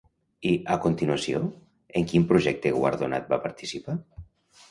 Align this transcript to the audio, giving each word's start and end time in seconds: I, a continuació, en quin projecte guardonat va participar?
I, 0.51 0.51
a 0.75 0.75
continuació, 0.85 1.41
en 2.01 2.09
quin 2.13 2.25
projecte 2.31 2.71
guardonat 2.79 3.31
va 3.35 3.41
participar? 3.47 3.99